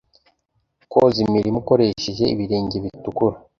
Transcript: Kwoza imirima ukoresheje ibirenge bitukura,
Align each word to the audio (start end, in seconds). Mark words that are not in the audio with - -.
Kwoza 0.89 1.17
imirima 1.25 1.57
ukoresheje 1.61 2.23
ibirenge 2.33 2.75
bitukura, 2.83 3.35